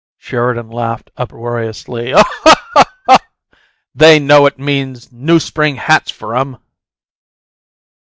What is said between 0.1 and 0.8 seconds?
Sheridan